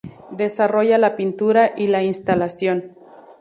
[0.31, 2.95] Desarrolla la pintura y la instalación.